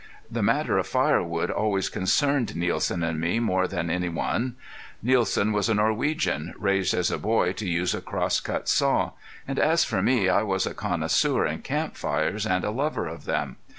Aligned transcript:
The 0.31 0.41
matter 0.41 0.79
of 0.79 0.87
firewood 0.87 1.51
always 1.51 1.87
concerned 1.87 2.55
Nielsen 2.55 3.03
and 3.03 3.21
me 3.21 3.39
more 3.39 3.67
than 3.67 3.91
any 3.91 4.09
one. 4.09 4.55
Nielsen 5.03 5.51
was 5.53 5.69
a 5.69 5.75
Norwegian, 5.75 6.55
raised 6.57 6.95
as 6.95 7.11
a 7.11 7.19
boy 7.19 7.53
to 7.53 7.69
use 7.69 7.93
a 7.93 8.01
crosscut 8.01 8.67
saw; 8.67 9.11
and 9.47 9.59
as 9.59 9.83
for 9.83 10.01
me 10.01 10.27
I 10.27 10.41
was 10.41 10.65
a 10.65 10.73
connoisseur 10.73 11.45
in 11.45 11.59
camp 11.61 11.95
fires 11.95 12.47
and 12.47 12.63
a 12.63 12.71
lover 12.71 13.05
of 13.07 13.25
them. 13.25 13.57